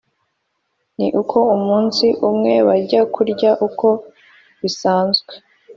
ni 0.97 1.07
uko 1.21 1.37
umunsi 1.55 2.05
umwe 2.29 2.53
bajya 2.67 3.01
kurya 3.13 3.51
uko 3.67 3.87
bisanzwe 4.61 5.33